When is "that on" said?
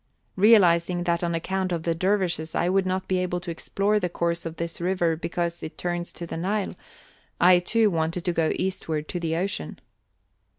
1.03-1.35